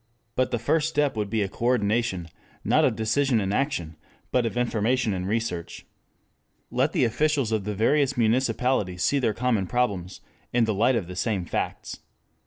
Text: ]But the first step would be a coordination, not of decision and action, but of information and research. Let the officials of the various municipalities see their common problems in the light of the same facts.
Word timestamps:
]But 0.35 0.49
the 0.49 0.57
first 0.57 0.89
step 0.89 1.15
would 1.15 1.29
be 1.29 1.43
a 1.43 1.47
coordination, 1.47 2.27
not 2.63 2.83
of 2.83 2.95
decision 2.95 3.39
and 3.39 3.53
action, 3.53 3.97
but 4.31 4.47
of 4.47 4.57
information 4.57 5.13
and 5.13 5.27
research. 5.27 5.85
Let 6.71 6.91
the 6.93 7.05
officials 7.05 7.51
of 7.51 7.65
the 7.65 7.75
various 7.75 8.17
municipalities 8.17 9.03
see 9.03 9.19
their 9.19 9.35
common 9.35 9.67
problems 9.67 10.19
in 10.51 10.63
the 10.65 10.73
light 10.73 10.95
of 10.95 11.05
the 11.05 11.15
same 11.15 11.45
facts. 11.45 11.99